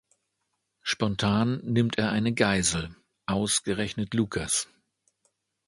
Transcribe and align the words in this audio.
Spontan 0.81 1.57
nimmt 1.63 1.99
er 1.99 2.09
eine 2.11 2.33
Geisel, 2.33 2.95
ausgerechnet 3.27 4.15
Lucas. 4.15 4.67